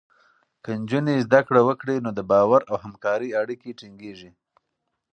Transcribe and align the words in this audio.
که 0.63 0.71
نجونې 0.81 1.15
زده 1.25 1.39
کړه 1.47 1.61
وکړي، 1.67 1.95
نو 2.05 2.09
د 2.17 2.19
باور 2.31 2.61
او 2.69 2.75
همکارۍ 2.83 3.29
اړیکې 3.41 3.77
ټینګېږي. 3.79 4.31